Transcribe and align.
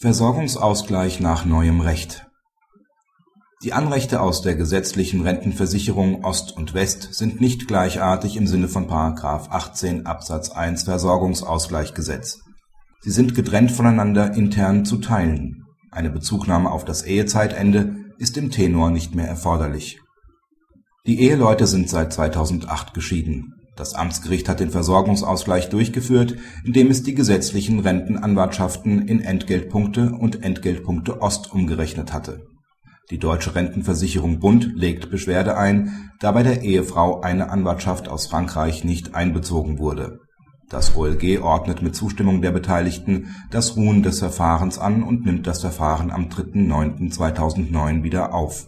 Versorgungsausgleich 0.00 1.18
nach 1.18 1.44
neuem 1.44 1.80
Recht 1.80 2.28
Die 3.64 3.72
Anrechte 3.72 4.20
aus 4.20 4.42
der 4.42 4.54
gesetzlichen 4.54 5.22
Rentenversicherung 5.22 6.24
Ost 6.24 6.56
und 6.56 6.72
West 6.72 7.14
sind 7.14 7.40
nicht 7.40 7.66
gleichartig 7.66 8.36
im 8.36 8.46
Sinne 8.46 8.68
von§ 8.68 8.86
18 9.50 10.06
Absatz 10.06 10.50
1 10.50 10.84
Versorgungsausgleichsgesetz. 10.84 12.38
Sie 13.00 13.10
sind 13.10 13.34
getrennt 13.34 13.72
voneinander 13.72 14.34
intern 14.34 14.84
zu 14.84 14.98
teilen. 14.98 15.64
Eine 15.90 16.10
Bezugnahme 16.10 16.70
auf 16.70 16.84
das 16.84 17.02
Ehezeitende 17.02 17.96
ist 18.18 18.36
im 18.36 18.52
Tenor 18.52 18.92
nicht 18.92 19.16
mehr 19.16 19.26
erforderlich. 19.26 19.98
Die 21.06 21.22
Eheleute 21.22 21.66
sind 21.66 21.90
seit 21.90 22.12
2008 22.12 22.94
geschieden 22.94 23.57
das 23.78 23.94
Amtsgericht 23.94 24.48
hat 24.48 24.58
den 24.58 24.70
Versorgungsausgleich 24.70 25.68
durchgeführt, 25.68 26.36
indem 26.64 26.90
es 26.90 27.04
die 27.04 27.14
gesetzlichen 27.14 27.78
Rentenanwartschaften 27.78 29.06
in 29.06 29.20
Entgeltpunkte 29.20 30.12
und 30.18 30.42
Entgeltpunkte 30.42 31.22
Ost 31.22 31.52
umgerechnet 31.52 32.12
hatte. 32.12 32.46
Die 33.10 33.18
Deutsche 33.18 33.54
Rentenversicherung 33.54 34.40
Bund 34.40 34.72
legt 34.74 35.10
Beschwerde 35.10 35.56
ein, 35.56 36.10
da 36.18 36.32
bei 36.32 36.42
der 36.42 36.62
Ehefrau 36.62 37.20
eine 37.20 37.50
Anwartschaft 37.50 38.08
aus 38.08 38.26
Frankreich 38.26 38.84
nicht 38.84 39.14
einbezogen 39.14 39.78
wurde. 39.78 40.18
Das 40.68 40.96
OLG 40.96 41.40
ordnet 41.40 41.80
mit 41.80 41.94
Zustimmung 41.94 42.42
der 42.42 42.50
Beteiligten 42.50 43.34
das 43.50 43.76
Ruhen 43.76 44.02
des 44.02 44.18
Verfahrens 44.18 44.78
an 44.78 45.02
und 45.02 45.24
nimmt 45.24 45.46
das 45.46 45.60
Verfahren 45.60 46.10
am 46.10 46.24
3.9.2009 46.24 48.02
wieder 48.02 48.34
auf. 48.34 48.66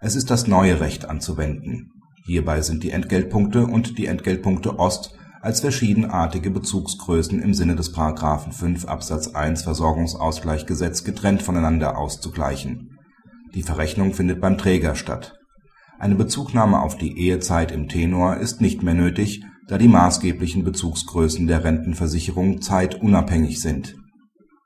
Es 0.00 0.14
ist 0.14 0.30
das 0.30 0.46
neue 0.46 0.78
Recht 0.80 1.08
anzuwenden 1.08 1.90
Hierbei 2.28 2.60
sind 2.60 2.82
die 2.82 2.90
Entgeltpunkte 2.90 3.66
und 3.66 3.96
die 3.96 4.04
Entgeltpunkte 4.04 4.78
Ost 4.78 5.14
als 5.40 5.60
verschiedenartige 5.60 6.50
Bezugsgrößen 6.50 7.40
im 7.40 7.54
Sinne 7.54 7.74
des§ 7.74 7.94
5 8.52 8.84
Absatz 8.84 9.28
1 9.28 9.62
Versorgungsausgleichsgesetz 9.62 11.04
getrennt 11.04 11.40
voneinander 11.40 11.96
auszugleichen. 11.96 12.98
Die 13.54 13.62
Verrechnung 13.62 14.12
findet 14.12 14.42
beim 14.42 14.58
Träger 14.58 14.94
statt. 14.94 15.38
Eine 15.98 16.16
Bezugnahme 16.16 16.82
auf 16.82 16.98
die 16.98 17.18
Ehezeit 17.18 17.72
im 17.72 17.88
Tenor 17.88 18.36
ist 18.36 18.60
nicht 18.60 18.82
mehr 18.82 18.92
nötig, 18.92 19.42
da 19.66 19.78
die 19.78 19.88
maßgeblichen 19.88 20.64
Bezugsgrößen 20.64 21.46
der 21.46 21.64
Rentenversicherung 21.64 22.60
zeitunabhängig 22.60 23.62
sind. 23.62 23.96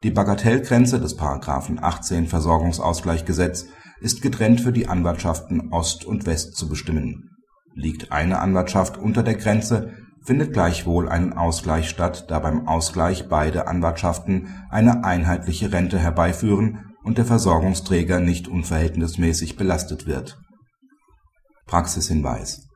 Die 0.02 0.10
Bagatellgrenze 0.10 0.98
des§ 0.98 1.16
18 1.78 2.26
Versorgungsausgleichsgesetz 2.26 3.66
ist 4.00 4.20
getrennt 4.20 4.62
für 4.62 4.72
die 4.72 4.88
Anwartschaften 4.88 5.72
Ost 5.72 6.04
und 6.04 6.26
West 6.26 6.56
zu 6.56 6.68
bestimmen 6.68 7.31
Liegt 7.74 8.12
eine 8.12 8.40
Anwartschaft 8.40 8.98
unter 8.98 9.22
der 9.22 9.34
Grenze, 9.34 9.94
findet 10.24 10.52
gleichwohl 10.52 11.08
ein 11.08 11.32
Ausgleich 11.32 11.88
statt, 11.88 12.26
da 12.28 12.38
beim 12.38 12.68
Ausgleich 12.68 13.28
beide 13.28 13.66
Anwartschaften 13.66 14.48
eine 14.70 15.04
einheitliche 15.04 15.72
Rente 15.72 15.98
herbeiführen 15.98 16.94
und 17.02 17.18
der 17.18 17.24
Versorgungsträger 17.24 18.20
nicht 18.20 18.46
unverhältnismäßig 18.46 19.56
belastet 19.56 20.06
wird. 20.06 20.38
Praxishinweis 21.66 22.68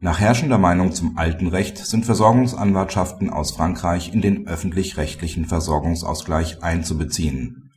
Nach 0.00 0.20
herrschender 0.20 0.58
Meinung 0.58 0.92
zum 0.92 1.18
alten 1.18 1.48
Recht 1.48 1.78
sind 1.78 2.06
Versorgungsanwartschaften 2.06 3.30
aus 3.30 3.52
Frankreich 3.52 4.14
in 4.14 4.22
den 4.22 4.46
öffentlich-rechtlichen 4.46 5.44
Versorgungsausgleich 5.46 6.62
einzubeziehen. 6.62 7.70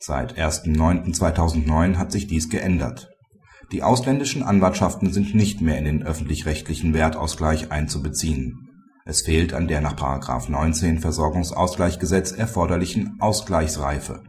Seit 0.00 0.38
1.9.2009 0.38 1.96
hat 1.96 2.10
sich 2.10 2.26
dies 2.26 2.48
geändert 2.48 3.10
die 3.72 3.84
ausländischen 3.84 4.42
Anwartschaften 4.42 5.12
sind 5.12 5.34
nicht 5.34 5.60
mehr 5.60 5.78
in 5.78 5.84
den 5.84 6.02
öffentlich-rechtlichen 6.02 6.92
Wertausgleich 6.92 7.70
einzubeziehen. 7.70 8.68
Es 9.04 9.22
fehlt 9.22 9.54
an 9.54 9.68
der 9.68 9.80
nach§ 9.80 9.96
19 10.50 10.98
Versorgungsausgleichsgesetz 10.98 12.32
erforderlichen 12.32 13.16
Ausgleichsreife. 13.20 14.24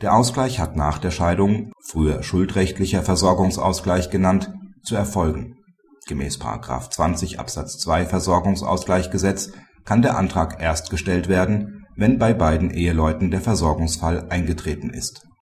Der 0.00 0.14
Ausgleich 0.14 0.60
hat 0.60 0.76
nach 0.76 0.98
der 0.98 1.10
Scheidung 1.10 1.72
(früher 1.84 2.22
schuldrechtlicher 2.22 3.02
Versorgungsausgleich 3.02 4.10
genannt) 4.10 4.52
zu 4.84 4.94
erfolgen. 4.94 5.56
Gemäß§ 6.06 6.38
20 6.90 7.40
Absatz 7.40 7.78
2 7.78 8.06
Versorgungsausgleichsgesetz 8.06 9.52
kann 9.84 10.02
der 10.02 10.16
Antrag 10.16 10.60
erst 10.60 10.90
gestellt 10.90 11.28
werden, 11.28 11.86
wenn 11.96 12.18
bei 12.18 12.32
beiden 12.32 12.70
Eheleuten 12.70 13.30
der 13.30 13.40
Versorgungsfall 13.40 14.26
eingetreten 14.30 14.90
ist 14.90 15.26